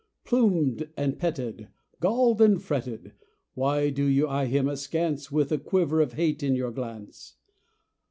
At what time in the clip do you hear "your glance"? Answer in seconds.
6.55-7.35